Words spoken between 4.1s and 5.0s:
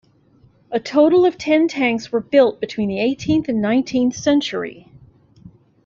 century.